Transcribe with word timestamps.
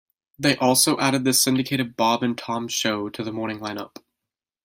They 0.39 0.55
also 0.57 0.97
added 0.97 1.25
the 1.25 1.31
syndicated 1.33 1.95
Bob 1.95 2.23
and 2.23 2.35
Tom 2.35 2.67
Show 2.67 3.07
to 3.09 3.23
the 3.23 3.31
morning 3.31 3.59
lineup. 3.59 3.97